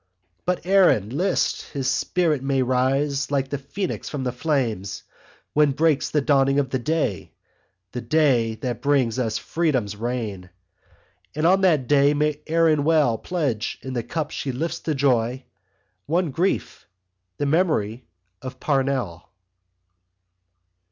But 0.47 0.65
Erin, 0.65 1.11
list, 1.15 1.61
his 1.73 1.87
spirit 1.87 2.41
may 2.41 2.63
Rise, 2.63 3.29
like 3.29 3.49
the 3.49 3.59
Phœnix 3.59 4.09
from 4.09 4.23
the 4.23 4.31
flames, 4.31 5.03
When 5.53 5.73
breaks 5.73 6.09
the 6.09 6.21
dawning 6.21 6.57
of 6.57 6.71
the 6.71 6.79
day, 6.79 7.33
The 7.91 8.01
day 8.01 8.55
that 8.61 8.81
brings 8.81 9.19
us 9.19 9.37
Freedom's 9.37 9.95
reign. 9.95 10.49
And 11.35 11.45
on 11.45 11.61
that 11.61 11.87
day 11.87 12.15
may 12.15 12.41
Erin 12.47 12.83
well 12.83 13.19
Pledge 13.19 13.77
in 13.83 13.93
the 13.93 14.01
cup 14.01 14.31
she 14.31 14.51
lifts 14.51 14.79
to 14.79 14.95
Joy 14.95 15.45
One 16.07 16.31
grief—the 16.31 17.45
memory 17.45 18.07
of 18.41 18.59
Parnell. 18.59 19.29